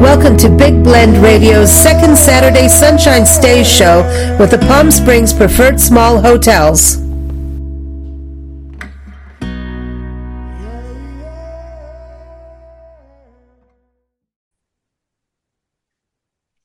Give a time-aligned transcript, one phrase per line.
[0.00, 4.00] Welcome to Big Blend Radio's second Saturday Sunshine Stays show
[4.40, 6.96] with the Palm Springs Preferred Small Hotels.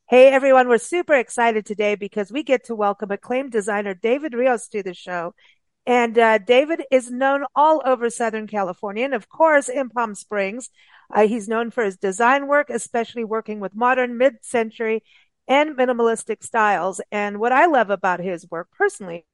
[0.06, 4.70] Hey everyone, we're super excited today because we get to welcome acclaimed designer David Rios
[4.70, 5.36] to the show.
[5.86, 10.70] And uh, David is known all over Southern California and of course in Palm Springs.
[11.14, 15.04] Uh, he's known for his design work, especially working with modern, mid-century
[15.48, 17.02] and minimalistic styles.
[17.12, 19.26] And what I love about his work personally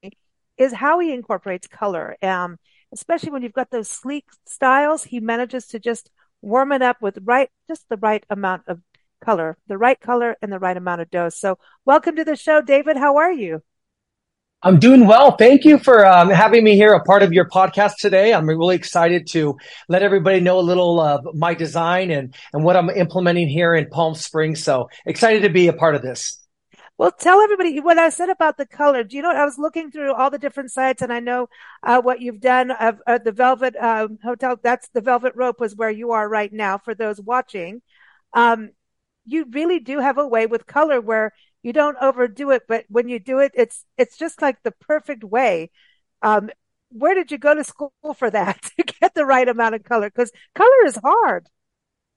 [0.58, 2.18] is how he incorporates color.
[2.22, 2.58] Um,
[2.94, 6.12] especially when you've got those sleek styles, he manages to just
[6.42, 8.81] warm it up with right, just the right amount of
[9.23, 11.38] color, the right color and the right amount of dose.
[11.38, 12.98] So welcome to the show, David.
[12.98, 13.64] How are you?
[14.64, 15.38] I'm doing well.
[15.38, 18.32] Thank you for um, having me here, a part of your podcast today.
[18.32, 19.58] I'm really excited to
[19.90, 23.90] let everybody know a little of my design and, and what I'm implementing here in
[23.90, 24.64] Palm Springs.
[24.64, 26.38] So excited to be a part of this.
[27.00, 29.03] Well, tell everybody what I said about the color.
[29.03, 31.50] Do you know, I was looking through all the different sites and I know
[31.81, 34.59] uh, what you've done of uh, the Velvet um, Hotel.
[34.62, 37.81] That's the Velvet Rope was where you are right now for those watching.
[38.34, 38.70] Um,
[39.25, 43.09] you really do have a way with color where you don't overdo it, but when
[43.09, 45.72] you do it, it's it's just like the perfect way.
[46.22, 46.50] Um,
[46.90, 50.09] where did you go to school for that to get the right amount of color?
[50.09, 51.48] Because color is hard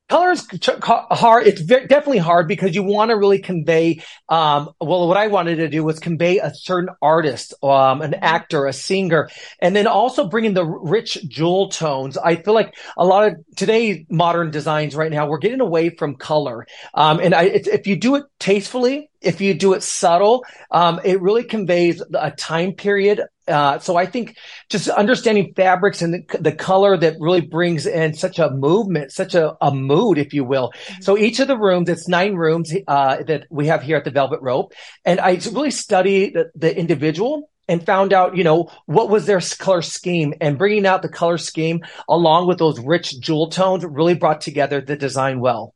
[0.08, 0.46] color is
[0.82, 1.46] hard.
[1.46, 4.02] It's very, definitely hard because you want to really convey.
[4.28, 8.24] Um, well, what I wanted to do was convey a certain artist, um, an mm-hmm.
[8.24, 12.16] actor, a singer, and then also bringing the rich jewel tones.
[12.16, 16.16] I feel like a lot of today modern designs right now, we're getting away from
[16.16, 16.66] color.
[16.92, 21.20] Um, and I, if you do it tastefully, if you do it subtle, um, it
[21.20, 23.22] really conveys a time period.
[23.46, 24.36] Uh, so I think
[24.70, 29.34] just understanding fabrics and the, the, color that really brings in such a movement, such
[29.34, 30.72] a, a mood, if you will.
[30.72, 31.02] Mm-hmm.
[31.02, 34.10] So each of the rooms, it's nine rooms, uh, that we have here at the
[34.10, 34.72] Velvet Rope.
[35.04, 39.40] And I really study the, the individual and found out, you know, what was their
[39.40, 44.14] color scheme and bringing out the color scheme along with those rich jewel tones really
[44.14, 45.73] brought together the design well.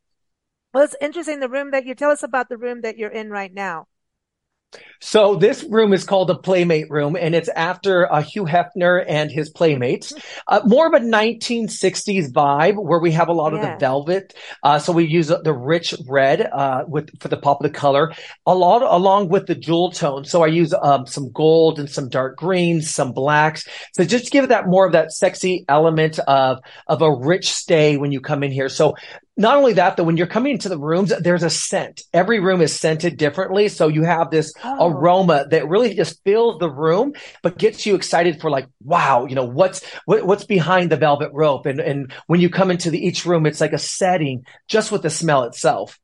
[0.78, 1.40] Well, it's interesting.
[1.40, 3.88] The room that you tell us about the room that you're in right now.
[5.00, 9.30] So this room is called the Playmate Room, and it's after uh, Hugh Hefner and
[9.30, 10.12] his playmates.
[10.46, 13.58] Uh, more of a 1960s vibe where we have a lot yeah.
[13.58, 14.34] of the velvet.
[14.62, 18.12] Uh, so we use the rich red uh, with for the pop of the color,
[18.46, 20.24] a lot along with the jewel tone.
[20.24, 23.66] So I use um, some gold and some dark greens, some blacks.
[23.94, 27.96] So just give it that more of that sexy element of of a rich stay
[27.96, 28.68] when you come in here.
[28.68, 28.94] So
[29.38, 32.02] not only that, though, when you're coming into the rooms, there's a scent.
[32.12, 33.68] Every room is scented differently.
[33.68, 34.90] So you have this oh.
[34.90, 39.36] aroma that really just fills the room, but gets you excited for like, wow, you
[39.36, 41.66] know, what's, what, what's behind the velvet rope?
[41.66, 45.02] And, and when you come into the, each room, it's like a setting just with
[45.02, 45.98] the smell itself.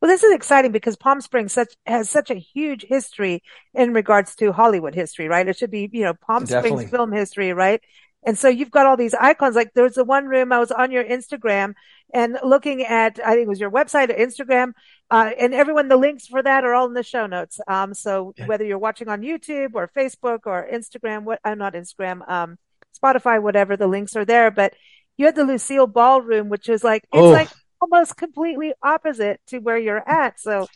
[0.00, 3.42] Well, this is exciting because Palm Springs such, has such a huge history
[3.74, 5.46] in regards to Hollywood history, right?
[5.46, 6.70] It should be, you know, Palm Definitely.
[6.70, 7.80] Springs film history, right?
[8.26, 9.54] And so you've got all these icons.
[9.54, 11.74] Like there's the one room I was on your Instagram
[12.12, 14.72] and looking at, I think it was your website or Instagram,
[15.10, 17.60] uh, and everyone, the links for that are all in the show notes.
[17.68, 18.46] Um, so yeah.
[18.46, 22.56] whether you're watching on YouTube or Facebook or Instagram, what, I'm not Instagram, um,
[23.02, 24.50] Spotify, whatever, the links are there.
[24.50, 24.74] But
[25.16, 27.30] you had the Lucille Ballroom, which is like, it's oh.
[27.30, 30.40] like almost completely opposite to where you're at.
[30.40, 30.66] So,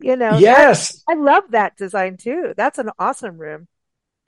[0.00, 2.52] you know, yes, I love that design too.
[2.56, 3.68] That's an awesome room.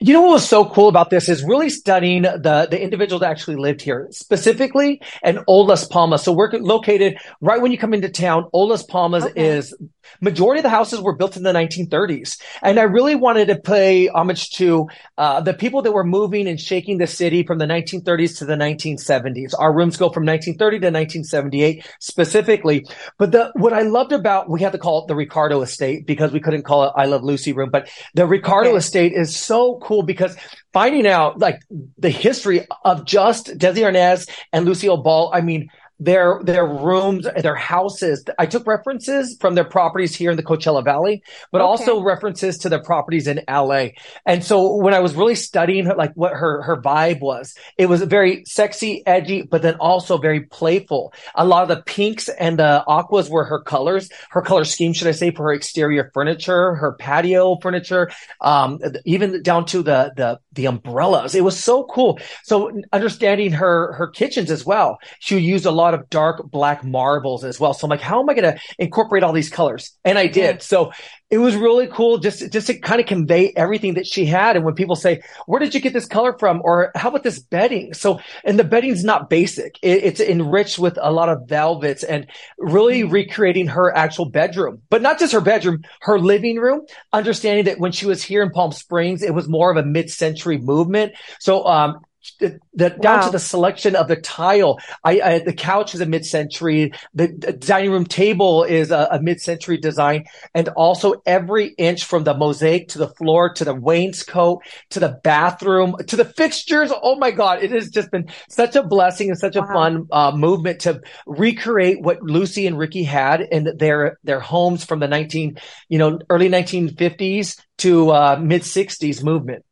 [0.03, 3.31] You know what was so cool about this is really studying the, the individuals that
[3.31, 6.23] actually lived here, specifically in Old Las Palmas.
[6.23, 8.49] So we're located right when you come into town.
[8.51, 9.41] Old Las Palmas okay.
[9.41, 9.73] is
[10.19, 12.41] majority of the houses were built in the 1930s.
[12.61, 14.87] And I really wanted to pay homage to
[15.17, 18.55] uh, the people that were moving and shaking the city from the 1930s to the
[18.55, 19.53] 1970s.
[19.57, 22.85] Our rooms go from 1930 to 1978 specifically.
[23.17, 26.31] But the, what I loved about, we had to call it the Ricardo Estate because
[26.31, 28.79] we couldn't call it I Love Lucy room, but the Ricardo okay.
[28.79, 30.35] Estate is so cool because
[30.71, 31.61] finding out like
[31.97, 35.69] the history of just Desi Arnaz and Lucille Ball, I mean,
[36.03, 38.23] their their rooms, their houses.
[38.37, 41.65] I took references from their properties here in the Coachella Valley, but okay.
[41.65, 43.87] also references to their properties in LA.
[44.25, 47.87] And so when I was really studying her, like what her her vibe was, it
[47.87, 51.13] was very sexy, edgy, but then also very playful.
[51.35, 55.07] A lot of the pinks and the aquas were her colors, her color scheme, should
[55.07, 58.11] I say, for her exterior furniture, her patio furniture,
[58.41, 61.33] um, even down to the the the umbrellas.
[61.33, 62.19] It was so cool.
[62.43, 66.83] So understanding her her kitchens as well, she used a lot lot of dark black
[66.83, 67.73] marbles as well.
[67.73, 69.97] So I'm like, how am I going to incorporate all these colors?
[70.03, 70.61] And I did.
[70.61, 70.91] So
[71.29, 74.55] it was really cool just, just to kind of convey everything that she had.
[74.55, 76.61] And when people say, where did you get this color from?
[76.63, 77.93] Or how about this bedding?
[77.93, 79.79] So, and the bedding's not basic.
[79.81, 82.27] It, it's enriched with a lot of velvets and
[82.59, 83.13] really mm-hmm.
[83.13, 87.91] recreating her actual bedroom, but not just her bedroom, her living room, understanding that when
[87.91, 91.13] she was here in Palm Springs, it was more of a mid-century movement.
[91.39, 92.01] So, um,
[92.39, 92.97] the, the wow.
[93.01, 94.79] down to the selection of the tile.
[95.03, 96.93] I, I the couch is a mid-century.
[97.13, 102.23] The, the dining room table is a, a, mid-century design, and also every inch from
[102.23, 104.59] the mosaic to the floor to the wainscot
[104.91, 106.91] to the bathroom to the fixtures.
[107.01, 107.63] Oh my God!
[107.63, 109.63] It has just been such a blessing and such wow.
[109.63, 114.85] a fun uh, movement to recreate what Lucy and Ricky had in their their homes
[114.85, 115.57] from the nineteen,
[115.89, 119.65] you know, early nineteen fifties to uh, mid sixties movement.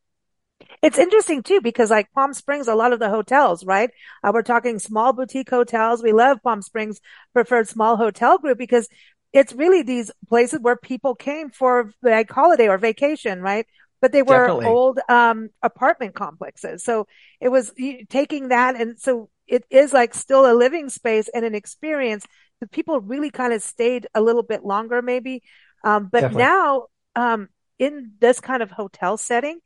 [0.82, 3.90] It's interesting too, because like Palm Springs, a lot of the hotels, right?
[4.24, 6.02] Uh, we're talking small boutique hotels.
[6.02, 7.00] We love Palm Springs
[7.32, 8.88] preferred small hotel group because
[9.32, 13.66] it's really these places where people came for like holiday or vacation, right?
[14.00, 14.66] But they were Definitely.
[14.66, 16.82] old, um, apartment complexes.
[16.82, 17.06] So
[17.40, 17.72] it was
[18.08, 18.74] taking that.
[18.74, 22.26] And so it is like still a living space and an experience
[22.60, 25.42] that people really kind of stayed a little bit longer, maybe.
[25.84, 26.32] Um, but Definitely.
[26.32, 27.48] now, um,
[27.78, 29.60] in this kind of hotel setting,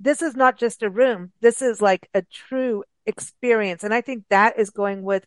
[0.00, 1.32] this is not just a room.
[1.40, 3.84] This is like a true experience.
[3.84, 5.26] And I think that is going with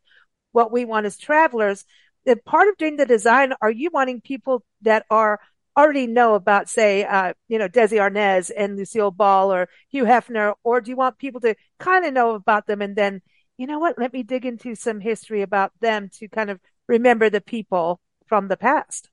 [0.52, 1.86] what we want as travelers.
[2.26, 5.40] And part of doing the design, are you wanting people that are
[5.78, 10.54] already know about, say, uh, you know, Desi Arnaz and Lucille Ball or Hugh Hefner,
[10.64, 13.22] or do you want people to kind of know about them and then,
[13.58, 17.30] you know what, let me dig into some history about them to kind of remember
[17.30, 19.10] the people from the past?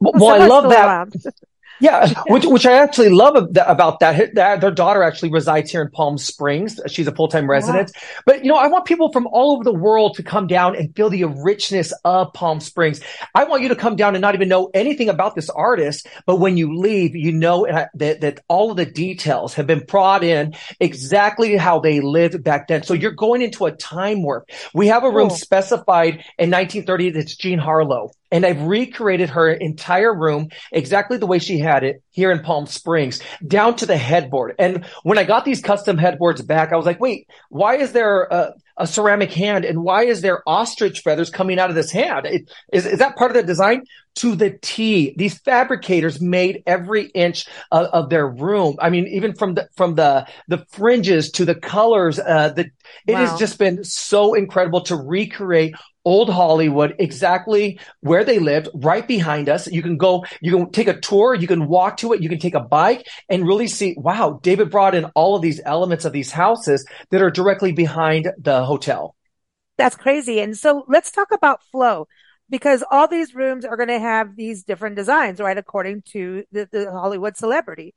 [0.00, 1.34] Well, well I love that.
[1.80, 4.34] Yeah, which which I actually love about that.
[4.34, 6.78] Their daughter actually resides here in Palm Springs.
[6.86, 7.90] She's a full time resident.
[7.94, 8.22] Wow.
[8.26, 10.94] But you know, I want people from all over the world to come down and
[10.94, 13.00] feel the richness of Palm Springs.
[13.34, 16.36] I want you to come down and not even know anything about this artist, but
[16.36, 20.54] when you leave, you know that that all of the details have been brought in
[20.78, 22.84] exactly how they lived back then.
[22.84, 24.48] So you're going into a time warp.
[24.72, 25.36] We have a room cool.
[25.36, 31.38] specified in 1930 that's Jean Harlow and I've recreated her entire room exactly the way
[31.38, 34.54] she had it here in Palm Springs, down to the headboard.
[34.58, 38.22] And when I got these custom headboards back, I was like, wait, why is there
[38.24, 42.26] a, a ceramic hand and why is there ostrich feathers coming out of this hand?
[42.26, 43.84] It, is, is that part of the design?
[44.16, 45.14] To the T.
[45.16, 48.76] These fabricators made every inch of, of, their room.
[48.78, 52.70] I mean, even from the from the the fringes to the colors, uh, the
[53.06, 53.24] it wow.
[53.24, 59.48] has just been so incredible to recreate old Hollywood, exactly where they lived, right behind
[59.48, 59.66] us.
[59.66, 62.38] You can go, you can take a tour, you can walk to it, you can
[62.38, 66.12] take a bike and really see, wow, David brought in all of these elements of
[66.12, 69.14] these houses that are directly behind the hotel.
[69.78, 70.40] That's crazy.
[70.40, 72.06] And so let's talk about flow
[72.50, 75.56] because all these rooms are going to have these different designs, right?
[75.56, 77.94] According to the, the Hollywood celebrity.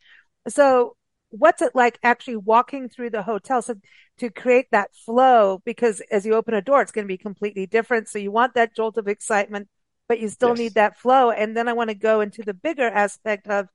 [0.48, 0.96] So
[1.38, 3.62] what's it like actually walking through the hotel?
[3.62, 3.76] So
[4.20, 7.66] to create that flow, because as you open a door, it's going to be completely
[7.66, 8.08] different.
[8.08, 9.68] So you want that jolt of excitement,
[10.08, 10.58] but you still yes.
[10.58, 11.32] need that flow.
[11.32, 13.68] And then I want to go into the bigger aspect of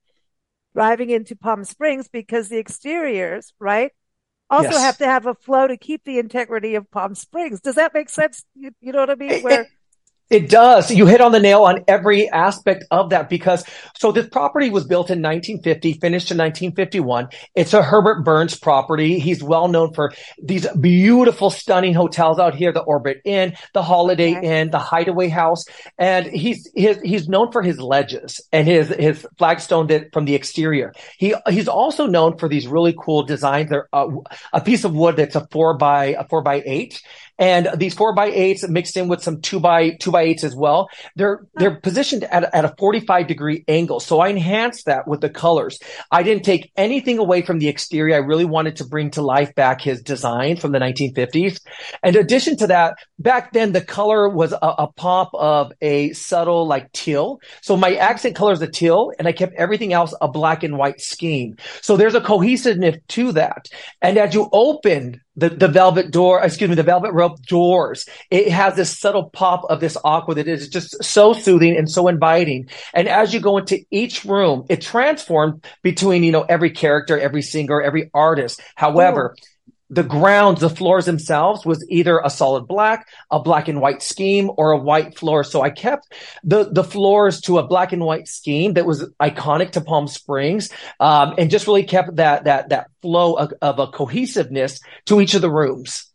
[0.74, 3.92] driving into Palm Springs because the exteriors, right?
[4.48, 4.80] Also yes.
[4.80, 7.60] have to have a flow to keep the integrity of Palm Springs.
[7.60, 8.44] Does that make sense?
[8.54, 9.42] You, you know what I mean?
[9.42, 9.79] Where it, it
[10.48, 10.90] does.
[10.92, 13.64] You hit on the nail on every aspect of that because
[13.96, 17.28] so this property was built in 1950, finished in 1951.
[17.56, 19.18] It's a Herbert Burns property.
[19.18, 24.36] He's well known for these beautiful, stunning hotels out here, the Orbit In, the Holiday
[24.36, 24.60] okay.
[24.60, 25.64] Inn, the Hideaway House.
[25.98, 30.37] And he's, his, he's known for his ledges and his, his flagstone that from the
[30.37, 30.92] exterior.
[31.18, 33.70] He, he's also known for these really cool designs.
[33.70, 34.06] They're uh,
[34.52, 37.02] a piece of wood that's a four by, a four by eight
[37.40, 40.54] and these four by eights mixed in with some two by two by eights as
[40.54, 40.88] well.
[41.16, 43.99] They're they're positioned at, at a 45 degree angle.
[43.99, 45.80] So I enhanced that with the colors.
[46.11, 48.14] I didn't take anything away from the exterior.
[48.14, 51.61] I really wanted to bring to life back his design from the 1950s.
[52.04, 56.66] In addition to that, back then the color was a, a pop of a subtle
[56.66, 57.40] like teal.
[57.62, 60.76] So my accent color is a teal and I kept everything else a black and
[60.76, 61.56] white scheme.
[61.80, 63.66] So there's a cohesiveness to that.
[64.02, 68.06] And as you open the, the velvet door, excuse me, the velvet rope doors.
[68.30, 72.09] It has this subtle pop of this aqua that is just so soothing and so
[72.09, 72.68] inviting.
[72.92, 77.42] And as you go into each room, it transforms between, you know, every character, every
[77.42, 78.61] singer, every artist.
[78.75, 79.35] However,
[79.90, 84.50] the grounds, the floors themselves was either a solid black, a black and white scheme,
[84.56, 85.42] or a white floor.
[85.42, 86.12] So I kept
[86.44, 90.70] the, the floors to a black and white scheme that was iconic to Palm Springs,
[91.00, 95.35] um, and just really kept that, that, that flow of, of a cohesiveness to each
[95.35, 96.06] of the rooms.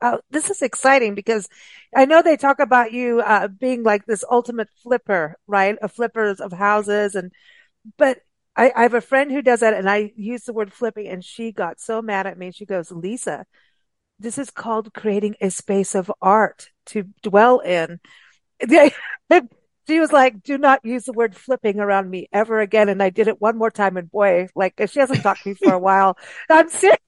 [0.00, 1.48] Oh, this is exciting because
[1.94, 5.76] I know they talk about you uh, being like this ultimate flipper, right?
[5.78, 7.32] Of flippers of houses and,
[7.96, 8.18] but
[8.56, 11.22] I, I have a friend who does that and I use the word flipping and
[11.24, 12.50] she got so mad at me.
[12.52, 13.44] She goes, Lisa,
[14.18, 18.00] this is called creating a space of art to dwell in.
[18.70, 22.88] she was like, do not use the word flipping around me ever again.
[22.88, 23.98] And I did it one more time.
[23.98, 26.16] And boy, like she hasn't talked to me for a while.
[26.50, 26.98] I'm serious,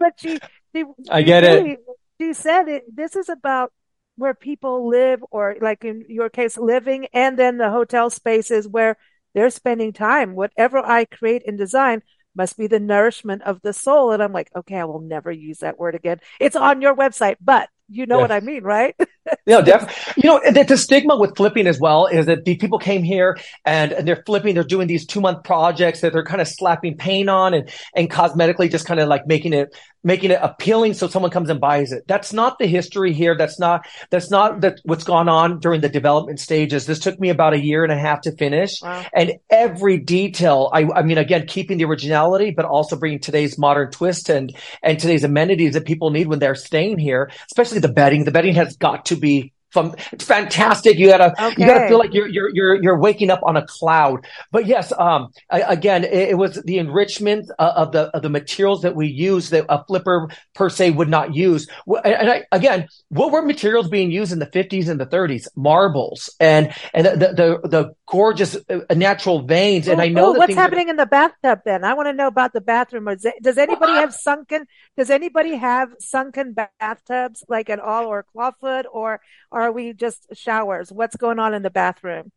[0.00, 0.38] but she,
[0.74, 1.80] she, I get really, it.
[2.20, 3.72] She said it, this is about
[4.16, 8.96] where people live or like in your case, living and then the hotel spaces where
[9.34, 10.34] they're spending time.
[10.34, 12.02] Whatever I create and design
[12.34, 14.12] must be the nourishment of the soul.
[14.12, 16.20] And I'm like, okay, I will never use that word again.
[16.40, 18.94] It's on your website, but you know what I mean, right?
[19.46, 20.22] yeah, definitely.
[20.22, 23.38] You know, the, the, stigma with flipping as well is that these people came here
[23.64, 26.96] and, and they're flipping, they're doing these two month projects that they're kind of slapping
[26.96, 31.08] paint on and, and cosmetically just kind of like making it, making it appealing so
[31.08, 32.04] someone comes and buys it.
[32.06, 33.36] That's not the history here.
[33.36, 36.86] That's not, that's not that what's gone on during the development stages.
[36.86, 39.04] This took me about a year and a half to finish wow.
[39.12, 43.90] and every detail, I, I mean, again, keeping the originality, but also bringing today's modern
[43.90, 48.24] twist and, and today's amenities that people need when they're staying here, especially the bedding.
[48.24, 50.98] The bedding has got to be from it's fantastic.
[50.98, 51.54] You gotta okay.
[51.58, 54.26] you gotta feel like you're you're you're you're waking up on a cloud.
[54.50, 58.30] But yes, um, I, again, it, it, was the enrichment uh, of the of the
[58.30, 61.68] materials that we use that a flipper per se would not use.
[61.86, 65.48] And I, again, what were materials being used in the 50s and the 30s?
[65.54, 69.86] Marbles and and the the, the gorgeous uh, natural veins.
[69.88, 71.60] and I know what's happening in the bathtub.
[71.64, 73.08] Then I want to know about the bathroom.
[73.42, 74.66] Does anybody have sunken?
[74.96, 79.20] Does anybody have sunken bathtubs like at all, or clawfoot, or
[79.60, 80.90] are we just showers?
[80.92, 82.32] What's going on in the bathroom?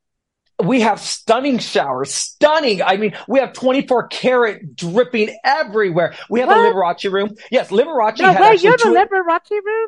[0.64, 2.82] we have stunning showers, stunning.
[2.82, 6.14] I mean, we have 24 karat dripping everywhere.
[6.30, 6.58] We have what?
[6.58, 7.36] a Liberace room.
[7.50, 8.20] Yes, Liberace.
[8.20, 9.88] No, wait, you have two- a Liberace room?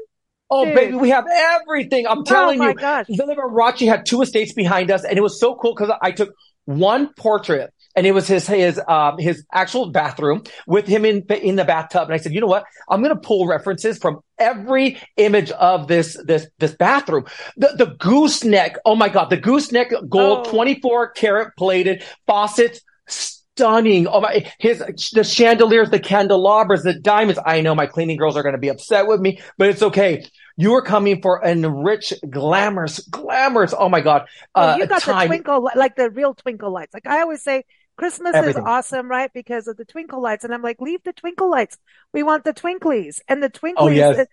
[0.50, 0.76] Oh, Dude.
[0.76, 2.06] baby, we have everything.
[2.06, 2.74] I'm oh telling oh, you.
[2.76, 3.08] Gosh.
[3.08, 6.34] The Liberace had two estates behind us, and it was so cool because I took
[6.66, 11.56] one portrait and it was his his um his actual bathroom with him in in
[11.56, 12.04] the bathtub.
[12.04, 12.66] And I said, you know what?
[12.90, 17.26] I'm going to pull references from every image of this this this bathroom.
[17.58, 18.78] The the gooseneck.
[18.86, 20.52] Oh my god, the gooseneck gold, oh.
[20.52, 22.82] 24 karat plated faucets.
[23.08, 24.08] Stunning.
[24.08, 24.80] Oh my, his,
[25.14, 27.40] the chandeliers, the candelabras, the diamonds.
[27.46, 30.26] I know my cleaning girls are going to be upset with me, but it's okay.
[30.56, 33.76] You are coming for an rich, glamorous, glamorous.
[33.78, 34.26] Oh my God.
[34.56, 35.20] Uh, you got time.
[35.20, 36.96] the twinkle, like the real twinkle lights.
[36.96, 38.64] Like I always say, Christmas Everything.
[38.64, 39.32] is awesome, right?
[39.34, 40.44] Because of the twinkle lights.
[40.44, 41.78] And I'm like, leave the twinkle lights.
[42.14, 43.74] We want the twinklies and the oh, twinklies.
[43.78, 44.28] Oh, yes.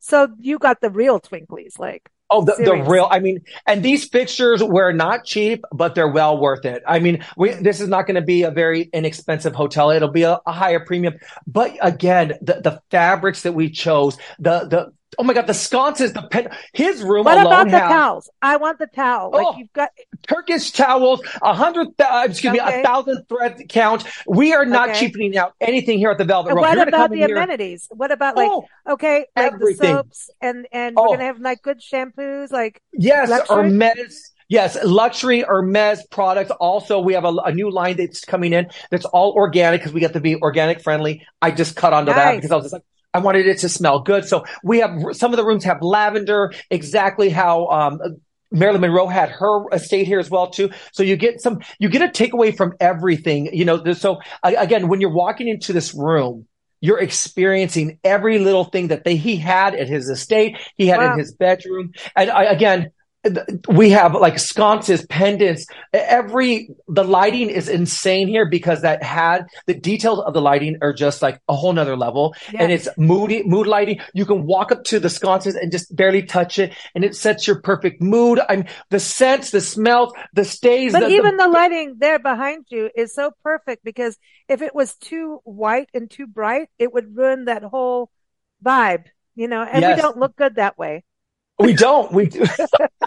[0.00, 2.10] So you got the real twinklies, like.
[2.28, 6.38] Oh, the, the, real, I mean, and these fixtures were not cheap, but they're well
[6.38, 6.82] worth it.
[6.84, 7.62] I mean, we, mm.
[7.62, 9.90] this is not going to be a very inexpensive hotel.
[9.90, 11.14] It'll be a, a higher premium.
[11.46, 16.12] But again, the, the fabrics that we chose, the, the, Oh my God, the sconces,
[16.12, 18.30] the pen, his room what about the has, towels?
[18.42, 19.30] I want the towel.
[19.32, 19.90] Oh, like you've got
[20.26, 22.64] Turkish towels, a hundred, uh, excuse okay.
[22.64, 24.04] me, a thousand thread count.
[24.26, 25.00] We are not okay.
[25.00, 26.60] cheapening out anything here at the Velvet Rope.
[26.60, 27.88] What about the amenities?
[27.90, 29.78] What about like, oh, okay, like everything.
[29.78, 31.02] the soaps and, and oh.
[31.02, 33.70] we're going to have like good shampoos, like yes, luxury?
[33.70, 34.32] Hermes.
[34.48, 36.52] Yes, luxury Hermes products.
[36.52, 40.00] Also, we have a, a, new line that's coming in that's all organic because we
[40.00, 41.26] got to be organic friendly.
[41.42, 42.16] I just cut onto nice.
[42.16, 42.84] that because I was just like,
[43.16, 44.26] I wanted it to smell good.
[44.26, 47.98] So we have some of the rooms have lavender, exactly how um,
[48.50, 50.70] Marilyn Monroe had her estate here as well too.
[50.92, 53.48] So you get some, you get a takeaway from everything.
[53.54, 56.46] You know, so again, when you're walking into this room,
[56.82, 61.14] you're experiencing every little thing that they, he had at his estate, he had wow.
[61.14, 61.92] in his bedroom.
[62.14, 62.90] And I, again,
[63.68, 65.66] we have like sconces, pendants.
[65.92, 70.92] Every the lighting is insane here because that had the details of the lighting are
[70.92, 72.54] just like a whole nother level, yes.
[72.58, 74.00] and it's moody mood lighting.
[74.14, 77.46] You can walk up to the sconces and just barely touch it, and it sets
[77.46, 78.40] your perfect mood.
[78.48, 80.92] I'm the scents, the smells, the stays.
[80.92, 84.16] But the, even the, the lighting there behind you is so perfect because
[84.48, 88.10] if it was too white and too bright, it would ruin that whole
[88.64, 89.04] vibe.
[89.34, 89.96] You know, and yes.
[89.96, 91.04] we don't look good that way.
[91.58, 92.12] We don't.
[92.12, 92.44] We do.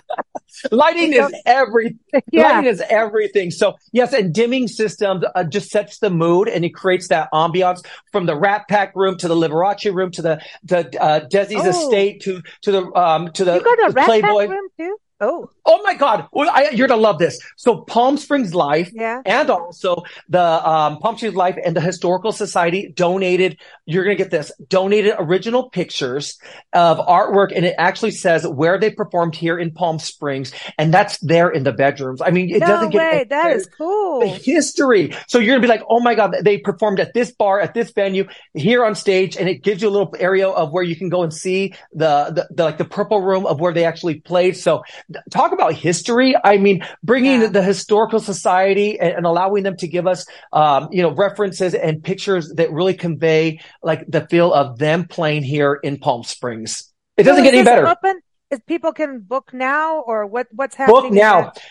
[0.72, 2.24] lighting is everything.
[2.32, 2.44] Yeah.
[2.44, 3.51] Lighting is everything.
[3.51, 7.86] So yes, and dimming systems uh, just sets the mood and it creates that ambiance
[8.12, 11.70] from the Rat Pack room to the Liberace room to the the uh, Desi's oh.
[11.70, 14.98] estate to to the um to the, you got a Rat Playboy Pack room too.
[15.22, 15.50] Oh.
[15.65, 16.27] Oh my God.
[16.32, 17.39] Well, I, you're going to love this.
[17.58, 19.22] So Palm Springs Life yeah.
[19.25, 24.24] and also the um, Palm Springs Life and the Historical Society donated you're going to
[24.24, 26.38] get this donated original pictures
[26.74, 27.51] of artwork.
[27.55, 30.53] And it actually says where they performed here in Palm Springs.
[30.77, 32.22] And that's there in the bedrooms.
[32.22, 33.25] I mean, it no doesn't get way.
[33.29, 34.19] That is cool.
[34.22, 35.15] the history.
[35.27, 37.74] So you're going to be like, oh my God, they performed at this bar, at
[37.74, 39.36] this venue here on stage.
[39.38, 42.31] And it gives you a little area of where you can go and see the,
[42.31, 44.55] the, the like the purple room of where they actually played.
[44.55, 44.84] So
[45.31, 46.36] talk about history.
[46.43, 47.48] I mean, bringing Yeah.
[47.48, 52.03] the historical society and, and allowing them to give us, um, you know, references and
[52.03, 56.91] pictures that really convey like the feel of them playing here in Palm Springs.
[57.17, 57.88] It doesn't So get any better.
[57.88, 58.21] Open?
[58.51, 61.01] Is people can book now or what, what's happening?
[61.01, 61.41] Book now.
[61.41, 61.62] that?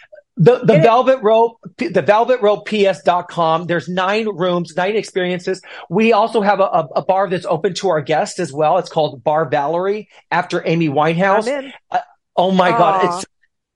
[0.41, 5.61] The the velvet rope the velvet rope ps.com there's nine rooms nine experiences
[5.91, 8.89] we also have a, a, a bar that's open to our guests as well it's
[8.89, 11.73] called bar valerie after amy winehouse in.
[11.91, 11.99] Uh,
[12.37, 13.27] oh my god it's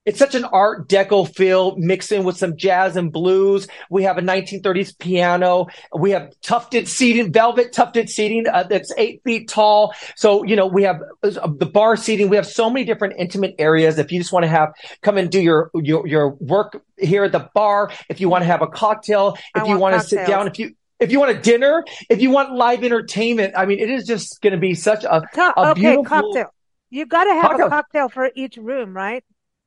[0.05, 3.69] it's such an art deco feel mixing with some jazz and blues.
[3.89, 5.69] We have a 1930s piano.
[5.97, 9.95] We have tufted seating, velvet tufted seating uh, that's eight feet tall.
[10.17, 12.29] So, you know, we have uh, the bar seating.
[12.29, 13.99] We have so many different intimate areas.
[13.99, 17.33] If you just want to have, come and do your, your, your work here at
[17.33, 17.93] the bar.
[18.09, 20.49] If you want to have a cocktail, I if you want want to sit down,
[20.49, 23.91] if you, if you want a dinner, if you want live entertainment, I mean, it
[23.91, 26.55] is just going to be such a, Co- a okay, beautiful- cocktail.
[26.91, 27.67] You've got to have Cocktail.
[27.69, 29.25] a cocktail for each room, right?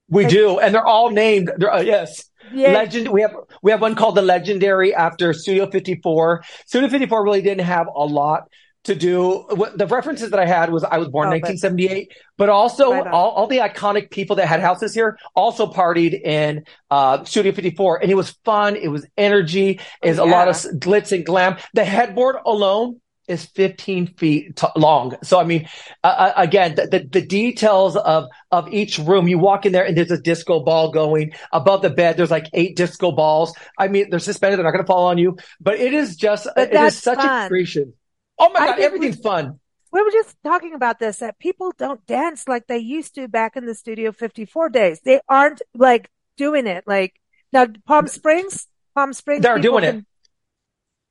[0.10, 0.60] We do.
[0.60, 1.52] And they're all named.
[1.58, 2.24] They're, uh, yes.
[2.54, 2.74] Yeah.
[2.74, 3.10] Legend.
[3.10, 6.44] We have we have one called the Legendary after Studio 54.
[6.68, 8.44] Studio 54 really didn't have a lot
[8.84, 9.46] to do.
[9.50, 12.50] What the references that I had was I was born in Oh, but- 1978, but
[12.50, 17.24] also Right all, all the iconic people that had houses here also partied in uh,
[17.24, 18.76] Studio 54, and it was fun.
[18.76, 19.80] It was energy.
[20.04, 21.58] Is a lot of glitz and glam.
[21.74, 25.16] The headboard alone is 15 feet t- long.
[25.24, 25.68] So I mean,
[26.04, 29.28] uh, again, the, the the details of of each room.
[29.28, 32.18] You walk in there and there's a disco ball going above the bed.
[32.18, 33.56] There's like eight disco balls.
[33.78, 34.58] I mean, they're suspended.
[34.60, 37.18] They're not going to fall on you, but it is just, But it is such
[37.20, 37.46] fun.
[37.46, 37.94] a creation.
[38.38, 38.80] Oh my I God.
[38.80, 39.60] Everything's we- fun.
[39.92, 43.56] We were just talking about this that people don't dance like they used to back
[43.56, 45.00] in the Studio 54 days.
[45.06, 46.84] They aren't like doing it.
[46.86, 47.14] Like
[47.54, 50.04] now, Palm Springs, Palm Springs, They're doing it.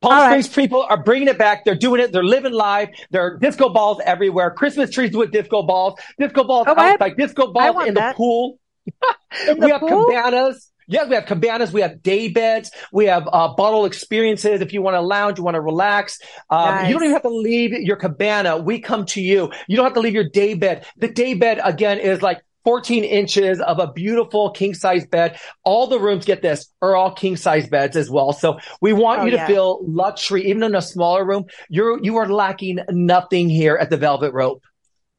[0.05, 0.45] Palm All right.
[0.45, 1.65] Springs people are bringing it back.
[1.65, 2.13] They're doing it.
[2.13, 2.89] They're living live.
[3.11, 4.51] There are disco balls everywhere.
[4.51, 5.99] Christmas trees with disco balls.
[6.19, 7.17] Disco balls Oh, outside.
[7.17, 8.59] Disco balls in the pool.
[9.49, 10.05] In we the have pool?
[10.07, 10.71] cabanas.
[10.87, 11.73] Yeah, we have cabanas.
[11.73, 12.71] We have day beds.
[12.93, 14.61] We have uh, bottle experiences.
[14.61, 16.19] If you want to lounge, you want to relax.
[16.51, 16.89] Um, Nice.
[16.89, 18.59] You don't even have to leave your cabana.
[18.59, 19.51] We come to you.
[19.67, 20.85] You don't have to leave your day bed.
[20.99, 25.39] The day bed again is like 14 inches of a beautiful king size bed.
[25.65, 28.33] All the rooms get this are all king size beds as well.
[28.33, 29.47] So we want Oh, you to yeah.
[29.47, 31.45] feel luxury, even in a smaller room.
[31.69, 34.63] You're, you are lacking nothing here at the Velvet Rope.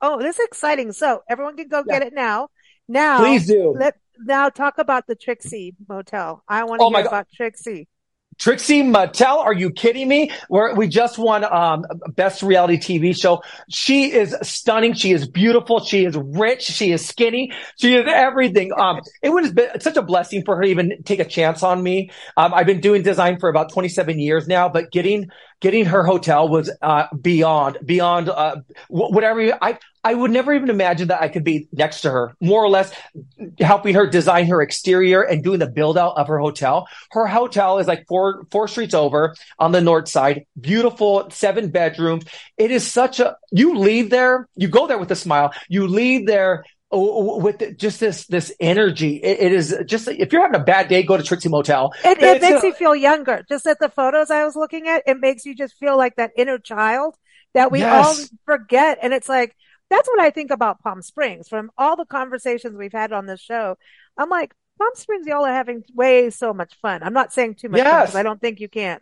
[0.02, 0.92] Oh, this is exciting.
[0.92, 2.00] So everyone can go Yeah.
[2.00, 2.50] get it now.
[2.88, 3.74] Now, Please do.
[3.78, 6.44] let now talk about the Trixie Motel.
[6.48, 7.88] I want to Oh hear about Trixie.
[8.38, 10.32] Trixie Mattel, are you kidding me?
[10.50, 13.42] We're, we just won um best reality TV show.
[13.70, 14.94] She is stunning.
[14.94, 15.80] She is beautiful.
[15.80, 16.64] She is rich.
[16.64, 17.52] She is skinny.
[17.78, 18.72] She is everything.
[18.78, 21.64] Um, it would have been such a blessing for her to even take a chance
[21.64, 22.12] on me.
[22.38, 25.30] Um, I've been doing design for about 27 years now, but getting
[25.66, 31.08] getting her hotel was uh beyond beyond uh whatever I I would never even imagine
[31.08, 32.94] that I could be next to her, more or less
[33.60, 36.88] helping her design her exterior and doing the build out of her hotel.
[37.10, 40.46] Her hotel is like four four streets over on the north side.
[40.62, 42.26] Beautiful, seven bedrooms.
[42.60, 45.52] It is such a you leave there, you go there with a smile.
[45.68, 49.18] You leave there with just this this energy.
[49.18, 51.92] It, it is just if you're having a bad day, go to Trixie Motel.
[52.04, 53.44] It, it makes a- you feel younger.
[53.50, 56.32] Just at the photos I was looking at, it makes you just feel like that
[56.38, 57.16] inner child
[57.54, 59.00] that we all forget.
[59.02, 59.56] And it's like,
[59.90, 63.42] that's what I think about Palm Springs from all the conversations we've had on this
[63.42, 63.78] show.
[64.18, 67.02] I'm like, Palm Springs, y'all are having way so much fun.
[67.02, 68.02] I'm not saying too much fun Yes.
[68.08, 69.02] because I don't think you can't.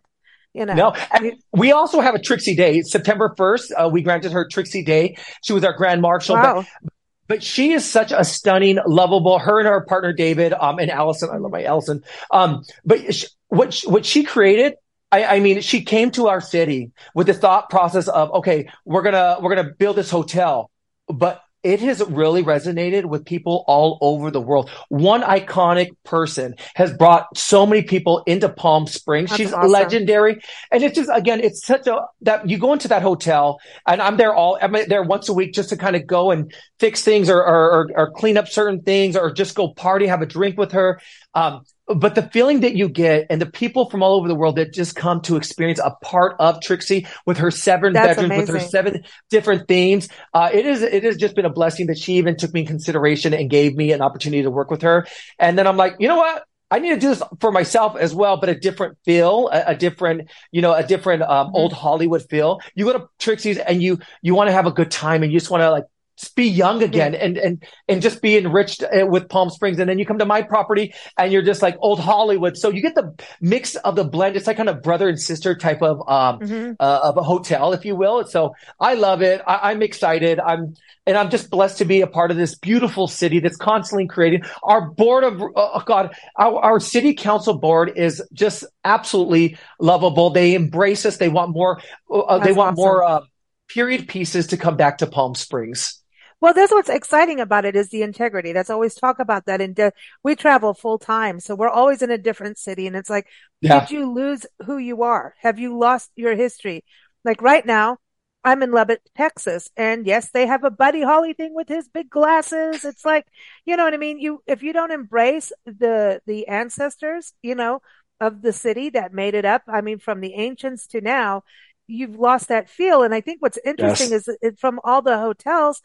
[0.53, 3.71] You know, No, and we also have a Trixie Day, September 1st.
[3.75, 5.17] Uh, we granted her Trixie Day.
[5.41, 6.63] She was our grand marshal, wow.
[6.83, 6.92] but
[7.41, 9.39] she is such a stunning, lovable.
[9.39, 11.29] Her and her partner David, um, and Allison.
[11.31, 12.03] I love my Allison.
[12.31, 14.75] Um, but she, what she, what she created.
[15.11, 19.03] I, I mean, she came to our city with the thought process of, okay, we're
[19.03, 20.71] gonna we're gonna build this hotel,
[21.07, 24.69] but it has really resonated with people all over the world.
[24.89, 29.29] One iconic person has brought so many people into Palm Springs.
[29.29, 29.71] That's She's awesome.
[29.71, 30.41] legendary.
[30.71, 34.17] And it's just, again, it's such a, that you go into that hotel and I'm
[34.17, 37.29] there all, I'm there once a week just to kind of go and fix things
[37.29, 40.57] or, or, or, or clean up certain things or just go party, have a drink
[40.57, 40.99] with her.
[41.33, 44.55] Um, but the feeling that you get and the people from all over the world
[44.55, 48.61] that just come to experience a part of Trixie with her seven That's bedrooms, with
[48.61, 50.07] her seven different themes.
[50.33, 52.67] Uh, it is, it has just been a blessing that she even took me in
[52.67, 55.07] consideration and gave me an opportunity to work with her.
[55.39, 56.45] And then I'm like, you know what?
[56.71, 59.75] I need to do this for myself as well, but a different feel, a, a
[59.75, 61.55] different, you know, a different um, mm-hmm.
[61.55, 62.61] old Hollywood feel.
[62.73, 65.37] You go to Trixie's and you you want to have a good time and you
[65.37, 65.83] just want to like
[66.17, 69.79] just be young again and and and just be enriched uh, with Palm Springs.
[69.79, 72.57] And then you come to my property and you're just like old Hollywood.
[72.57, 74.35] So you get the mix of the blend.
[74.35, 76.71] It's like kind of brother and sister type of um mm-hmm.
[76.79, 78.25] uh, of a hotel, if you will.
[78.25, 79.41] So I love it.
[79.45, 80.39] I, I'm excited.
[80.39, 84.07] I'm and I'm just blessed to be a part of this beautiful city that's constantly
[84.07, 84.43] creating.
[84.63, 90.29] Our board of, oh God, our, our city council board is just absolutely lovable.
[90.29, 91.17] They embrace us.
[91.17, 92.85] They want more, uh, they want awesome.
[92.85, 93.21] more, uh,
[93.69, 96.02] period pieces to come back to Palm Springs.
[96.43, 98.51] Well, that's what's exciting about it is the integrity.
[98.51, 99.61] That's always talk about that.
[99.61, 99.79] And
[100.25, 101.39] we travel full time.
[101.39, 102.85] So we're always in a different city.
[102.85, 103.27] And it's like,
[103.61, 103.79] yeah.
[103.79, 105.35] did you lose who you are?
[105.39, 106.83] Have you lost your history?
[107.23, 107.95] Like right now,
[108.43, 109.69] I'm in Lubbock, Texas.
[109.77, 112.83] And yes, they have a Buddy Holly thing with his big glasses.
[112.83, 113.25] It's like,
[113.65, 114.19] you know what I mean?
[114.19, 117.81] You, if you don't embrace the, the ancestors, you know,
[118.19, 121.43] of the city that made it up, I mean, from the ancients to now,
[121.87, 123.03] you've lost that feel.
[123.03, 124.27] And I think what's interesting yes.
[124.27, 125.81] is it, from all the hotels,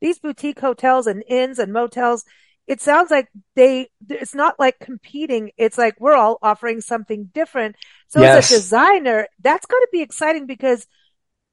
[0.00, 2.24] these boutique hotels and inns and motels,
[2.66, 5.50] it sounds like they, it's not like competing.
[5.56, 7.76] It's like we're all offering something different.
[8.08, 8.50] So yes.
[8.50, 10.86] as a designer, that's going to be exciting because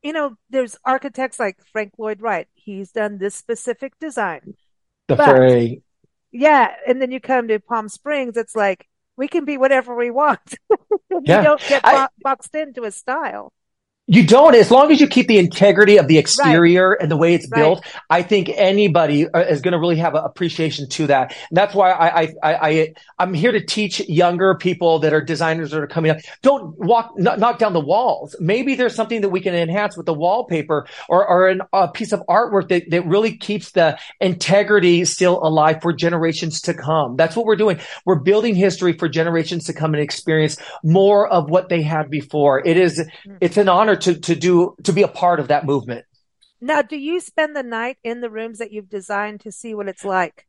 [0.03, 2.47] you know, there's architects like Frank Lloyd Wright.
[2.53, 4.55] He's done this specific design.
[5.07, 5.27] The but,
[6.31, 6.73] Yeah.
[6.87, 10.55] And then you come to Palm Springs, it's like, we can be whatever we want.
[10.69, 11.41] we yeah.
[11.41, 13.51] don't get I, boxed into a style.
[14.09, 17.01] You don't, as long as you keep the integrity of the exterior right.
[17.01, 17.59] and the way it's right.
[17.59, 17.85] built.
[18.09, 21.35] I think anybody uh, is going to really have an appreciation to that.
[21.49, 25.19] And that's why I, I, I, I, am here to teach younger people that are
[25.19, 26.19] designers that are coming up.
[26.41, 28.33] Don't walk, knock down the walls.
[28.39, 32.13] Maybe there's something that we can enhance with the wallpaper or, or an, a piece
[32.13, 37.17] of artwork that, that really keeps the integrity still alive for generations to come.
[37.17, 37.81] That's what we're doing.
[38.05, 42.65] We're building history for generations to come and experience more of what they had before.
[42.65, 43.37] It is, mm.
[43.41, 46.05] it's an honor to to do to be a part of that movement.
[46.59, 49.87] Now, do you spend the night in the rooms that you've designed to see what
[49.87, 50.47] it's like?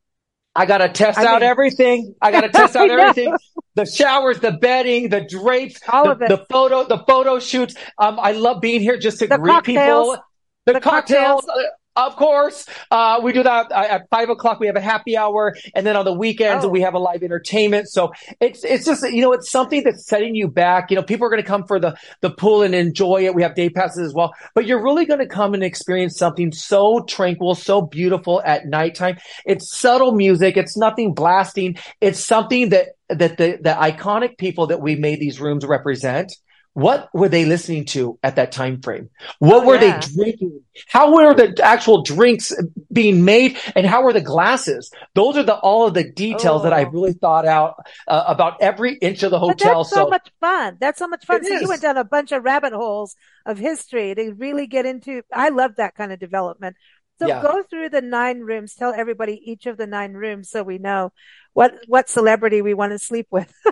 [0.56, 2.14] I got to test I out mean, everything.
[2.20, 3.34] I got to test out everything.
[3.74, 6.28] The showers, the bedding, the drapes, all the, of it.
[6.30, 7.74] the photo, the photo shoots.
[7.98, 10.08] Um, I love being here just to the greet cocktails.
[10.08, 10.24] people.
[10.64, 11.44] The, the cocktails.
[11.44, 11.70] cocktails.
[11.98, 14.60] Of course, uh, we do that uh, at five o'clock.
[14.60, 16.68] We have a happy hour, and then on the weekends oh.
[16.68, 17.88] we have a live entertainment.
[17.88, 20.92] So it's it's just you know it's something that's setting you back.
[20.92, 23.34] You know, people are going to come for the the pool and enjoy it.
[23.34, 26.52] We have day passes as well, but you're really going to come and experience something
[26.52, 29.18] so tranquil, so beautiful at nighttime.
[29.44, 30.56] It's subtle music.
[30.56, 31.78] It's nothing blasting.
[32.00, 36.32] It's something that that the the iconic people that we made these rooms represent
[36.78, 39.10] what were they listening to at that time frame?
[39.40, 39.98] What oh, were yeah.
[39.98, 40.60] they drinking?
[40.86, 42.54] How were the actual drinks
[42.92, 44.92] being made and how were the glasses?
[45.16, 46.62] Those are the all of the details oh.
[46.62, 46.90] that I oh.
[46.90, 49.82] really thought out uh, about every inch of the hotel.
[49.82, 50.76] that's so, so, much fun.
[50.78, 51.44] That's so much fun.
[51.44, 51.62] So is.
[51.62, 55.22] you went down a bunch of rabbit holes of history to really get into.
[55.32, 56.76] I love that kind of development.
[57.18, 57.42] So yeah.
[57.42, 58.76] go through the nine rooms.
[58.76, 61.10] Tell everybody each of the nine rooms so we know
[61.58, 63.52] what what celebrity we want to sleep with.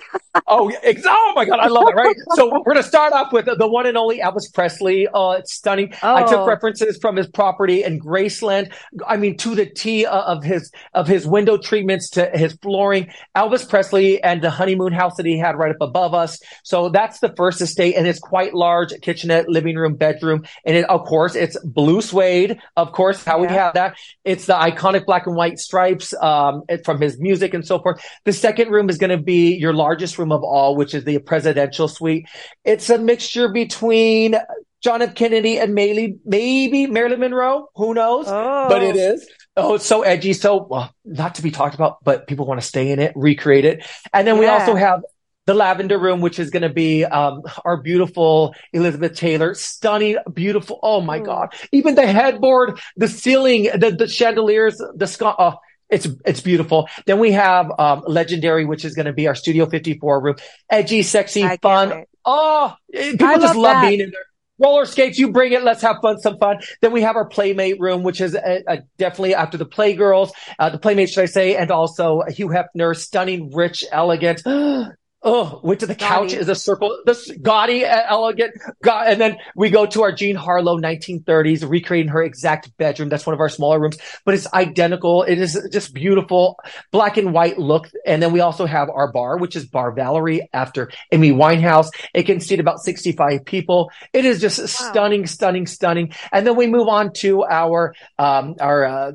[0.49, 1.95] oh, oh my God, I love it.
[1.95, 2.17] Right.
[2.35, 5.07] So we're going to start off with the one and only Elvis Presley.
[5.07, 5.95] Uh, it's stunning.
[6.03, 6.17] Oh.
[6.17, 6.47] I took oh.
[6.49, 8.73] references from his property in Graceland.
[9.07, 13.13] I mean, to the T uh, of his of his window treatments to his flooring.
[13.37, 16.41] Elvis Presley and the honeymoon house that he had right up above us.
[16.65, 20.91] So that's the first estate, and it's quite large: kitchenette, living room, bedroom, and it,
[20.91, 22.59] of course it's blue suede.
[22.77, 23.47] Of course, how yeah.
[23.47, 23.97] we have that.
[24.25, 28.05] It's the iconic black and white stripes um, from his music and so so forth.
[28.25, 31.19] The second room is going to be your largest room of all, which is the
[31.19, 32.27] presidential suite.
[32.65, 34.37] It's a mixture between
[34.83, 35.15] John F.
[35.15, 37.69] Kennedy and maybe, maybe Marilyn Monroe.
[37.77, 38.27] Who knows?
[38.29, 38.67] Oh.
[38.69, 39.29] But it is.
[39.57, 40.33] Oh, it's so edgy.
[40.35, 43.65] So, well, not to be talked about, but people want to stay in it, recreate
[43.65, 43.87] it.
[44.13, 44.41] And then yeah.
[44.41, 45.01] we also have
[45.47, 50.79] the lavender room, which is going to be um, our beautiful Elizabeth Taylor, stunning, beautiful.
[50.83, 51.25] Oh my mm.
[51.25, 51.55] God!
[51.73, 55.55] Even the headboard, the ceiling, the, the chandeliers, the sc- oh,
[55.91, 56.89] it's it's beautiful.
[57.07, 60.37] Then we have um, legendary, which is going to be our Studio 54 room.
[60.69, 62.05] Edgy, sexy, I fun.
[62.25, 64.23] Oh, people I just love, love being in there.
[64.59, 65.63] Roller skates, you bring it.
[65.63, 66.61] Let's have fun, some fun.
[66.81, 70.71] Then we have our playmate room, which is a, a definitely after the playgirls, uh,
[70.71, 74.43] the playmates, should I say, and also Hugh Hefner, stunning, rich, elegant.
[75.23, 78.55] Oh, went to the couch is a circle, this gaudy, elegant,
[78.87, 83.09] and then we go to our Jean Harlow 1930s, recreating her exact bedroom.
[83.09, 85.23] That's one of our smaller rooms, but it's identical.
[85.23, 86.61] It is just beautiful,
[86.93, 87.91] black and white look.
[88.05, 91.89] And then we also have our bar, which is Bar Valerie after Amy Winehouse.
[92.15, 93.91] It can seat about 65 people.
[94.13, 94.67] It is just wow.
[94.67, 96.13] stunning, stunning, stunning.
[96.31, 99.13] And then we move on to our, um, our, uh,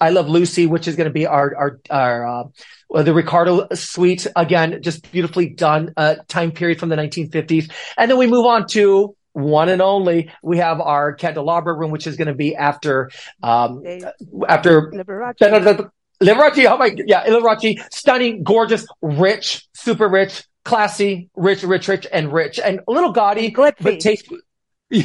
[0.00, 2.44] I Love Lucy, which is going to be our, our, our, uh,
[2.90, 5.92] the Ricardo Suite again, just beautifully done.
[5.96, 10.30] Uh, time period from the 1950s, and then we move on to one and only.
[10.42, 13.10] We have our candelabra room, which is going to be after
[13.42, 13.82] um,
[14.48, 15.80] after Liberace.
[16.22, 16.66] Liberace.
[16.66, 22.58] Oh my, yeah, Liberace, stunning, gorgeous, rich, super rich, classy, rich, rich, rich, and rich,
[22.58, 23.74] and a little gaudy, Glitzy.
[23.80, 24.32] but taste.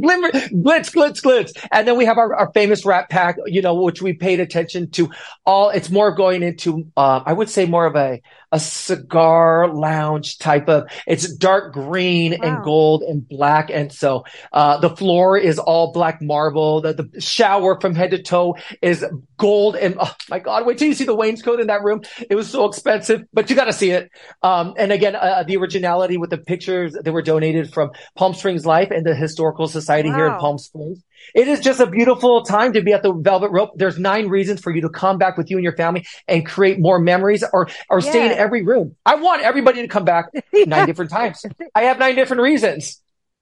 [0.00, 1.52] Glimmer, glitz, glitz, glitz.
[1.70, 4.90] And then we have our, our famous Rat Pack, you know, which we paid attention
[4.92, 5.10] to
[5.46, 5.70] all.
[5.70, 10.68] It's more going into, uh, I would say more of a, a cigar lounge type
[10.68, 12.36] of, it's dark green Wow.
[12.42, 13.70] and gold and black.
[13.70, 16.80] And so, uh, the floor is all black marble.
[16.80, 19.04] The, the shower from head to toe is
[19.36, 19.76] gold.
[19.76, 22.02] And oh my God, wait till you see the wainscot in that room.
[22.28, 24.10] It was so expensive, but you got to see it.
[24.42, 28.66] Um, and again, uh, the originality with the pictures that were donated from Palm Springs
[28.66, 31.02] Life and the Historical Society here in Palm Springs.
[31.34, 33.72] It is just a beautiful time to be at the Velvet Rope.
[33.76, 36.78] There's nine reasons for you to come back with you and your family and create
[36.78, 38.96] more memories or, or stay in every room.
[39.04, 41.44] I want everybody to come back nine different times.
[41.74, 43.00] I have nine different reasons.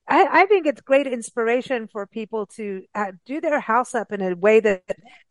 [0.09, 4.23] I, I think it's great inspiration for people to uh, do their house up in
[4.23, 4.83] a way that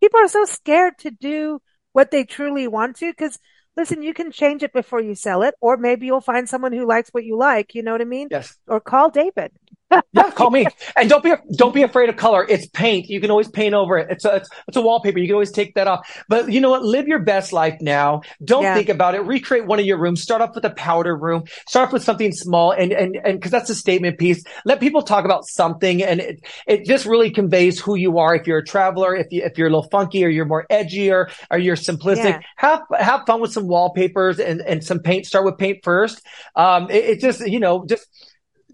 [0.01, 1.61] people are so scared to do
[1.93, 3.09] what they truly want to.
[3.09, 3.39] Because
[3.77, 6.85] listen, you can change it before you sell it, or maybe you'll find someone who
[6.85, 7.73] likes what you like.
[7.73, 8.27] You know what I mean?
[8.31, 8.55] Yes.
[8.67, 9.51] Or call David.
[9.91, 10.65] Yeah, call me.
[10.97, 12.45] And don't be don't be afraid of color.
[12.47, 13.07] It's paint.
[13.07, 14.07] You can always paint over it.
[14.09, 15.19] It's a it's, it's a wallpaper.
[15.19, 16.23] You can always take that off.
[16.27, 16.83] But you know what?
[16.83, 18.21] Live your best life now.
[18.43, 18.73] Don't Yeah.
[18.75, 19.19] think about it.
[19.21, 20.21] Recreate one of your rooms.
[20.21, 21.43] Start off with a powder room.
[21.67, 24.43] Start off with something small and and and because that's a statement piece.
[24.65, 28.35] Let people talk about something, and it it just really conveys who you are.
[28.35, 31.11] If you're a traveler, if you if you're a little funky, or you're more edgy,
[31.11, 32.39] or or you're simplistic, Yeah.
[32.57, 35.27] have have fun with some wallpapers and and some paint.
[35.27, 36.21] Start with paint first.
[36.55, 38.07] Um, it, it just you know just.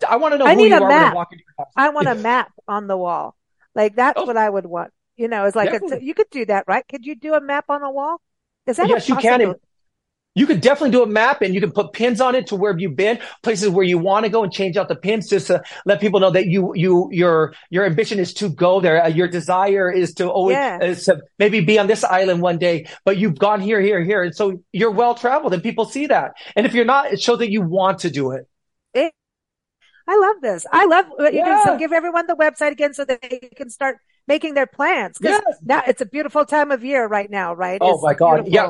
[0.07, 1.11] I want to know I who need you a are map.
[1.13, 1.73] I walk into your house.
[1.75, 3.35] I want a map on the wall.
[3.75, 4.25] Like that's Oh.
[4.25, 4.91] what I would want.
[5.17, 6.83] You know, it's like a, you could do that, right?
[6.87, 8.19] Could you do a map on a wall?
[8.65, 9.55] Is that a Yes, you can.
[10.33, 12.73] You could definitely do a map and you can put pins on it to where
[12.79, 15.61] you've been, places where you want to go and change out the pins just to
[15.85, 19.03] let people know that you, you, your, your ambition is to go there.
[19.03, 20.81] Uh, your desire is to always, Yeah.
[20.81, 24.23] is to maybe be on this island one day, but you've gone here, here, here.
[24.23, 26.31] And so you're well traveled and people see that.
[26.55, 28.47] And if you're not, it shows that you want to do it.
[30.07, 30.65] I love this.
[30.71, 31.59] I love what you do.
[31.63, 31.77] So Yeah.
[31.77, 35.17] give everyone the website again so that they can start making their plans.
[35.21, 35.41] Yes.
[35.63, 37.79] now it's a beautiful time of year right now, right?
[37.81, 38.45] Oh It's my God.
[38.45, 38.53] beautiful.
[38.53, 38.69] Yeah.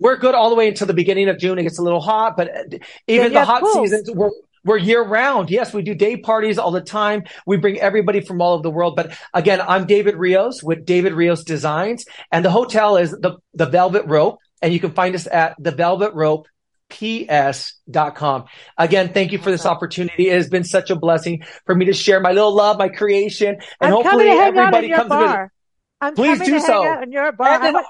[0.00, 1.58] We're good all the way until the beginning of June.
[1.58, 3.90] It gets a little hot, but uh, even the hot pools.
[3.90, 4.30] seasons, we're,
[4.64, 5.50] we're year round.
[5.50, 7.24] Yes, we do day parties all the time.
[7.46, 8.94] We bring everybody from all over the world.
[8.94, 13.66] But again, I'm David Rios with David Rios Designs and the hotel is the, the
[13.66, 16.46] Velvet Rope and you can find us at the Velvet Rope
[16.88, 18.44] ps.com.
[18.76, 20.28] Again, thank you for this opportunity.
[20.30, 23.48] It has been such a blessing for me to share my little love, my creation,
[23.48, 25.08] and I'm hopefully coming to hang out in everybody comes visit.
[25.08, 25.52] bar.
[26.00, 26.82] I'm Please do so.
[26.82, 27.48] hang in your bar.
[27.48, 27.84] And then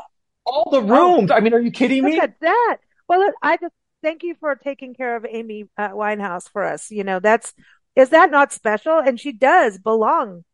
[0.44, 1.30] all the rooms.
[1.30, 2.14] I mean, are you kidding me?
[2.14, 2.78] look at that.
[3.08, 6.90] Well, look, I just thank you for taking care of Amy uh, Winehouse for us.
[6.90, 7.54] You know, that's
[7.96, 8.98] is that not special?
[8.98, 10.44] And she does belong.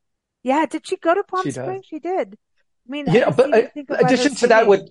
[0.42, 0.66] Yeah.
[0.66, 1.52] Did she go to Palm She.
[1.52, 1.86] Springs?
[1.86, 2.36] She did.
[2.86, 4.88] I mean, Yeah, but uh, think about her addition to that with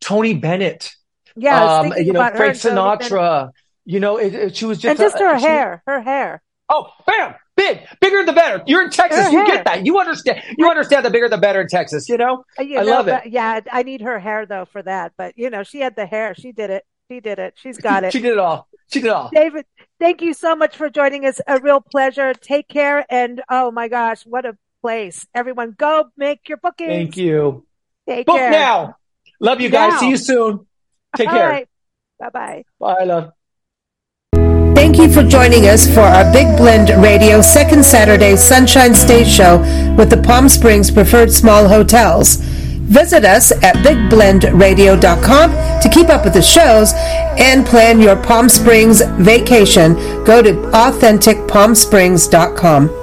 [0.00, 0.92] Tony Bennett,
[1.36, 3.50] yeah, um, you know, about Frank Sinatra,
[3.84, 6.42] you know, it, it- she was just and just her hair, her hair.
[6.68, 8.62] Oh, bam, big, bigger the better.
[8.66, 9.46] You're in Texas, Her you hair.
[9.46, 9.84] get that.
[9.84, 10.42] You understand.
[10.56, 12.08] You understand the bigger the better in Texas.
[12.08, 12.44] You know.
[12.58, 13.26] Uh, You I know, love it.
[13.26, 15.12] yeah, I need her hair though for that.
[15.18, 16.34] But you know, she had the hair.
[16.34, 16.84] She did it.
[17.10, 17.54] She did it.
[17.56, 18.12] She's got it.
[18.12, 18.68] She did it all.
[18.90, 19.30] She did it all.
[19.34, 19.66] David,
[20.00, 21.40] thank you so much for joining us.
[21.46, 22.32] A real pleasure.
[22.32, 23.04] Take care.
[23.10, 25.26] And oh my gosh, what a place.
[25.34, 26.88] Everyone go make your bookings.
[26.90, 27.66] Thank you.
[28.08, 28.50] Take Book care.
[28.50, 28.96] now.
[29.40, 29.92] Love you guys.
[29.94, 29.98] Now.
[29.98, 30.66] See you soon.
[31.16, 31.48] Take All care.
[31.48, 31.68] right.
[32.18, 32.64] Bye bye.
[32.78, 33.32] Bye, love.
[34.74, 39.58] Thank you for joining us for our Big Blend Radio second Saturday Sunshine Stays Show
[39.96, 42.36] with the Palm Springs Preferred Small Hotels.
[42.36, 46.92] Visit us at bigblendradio.com to keep up with the shows
[47.38, 49.94] and plan your Palm Springs vacation.
[50.24, 53.01] Go to authenticpalmsprings.com.